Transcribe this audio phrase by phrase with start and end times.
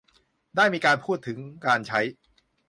[0.55, 1.99] ได้มีการพูดถึงการใช้